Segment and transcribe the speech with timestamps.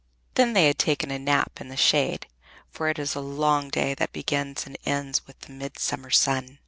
[0.33, 2.25] Then they had taken a nap in the shade,
[2.71, 6.57] for it is a long day that begins and ends with the midsummer sun.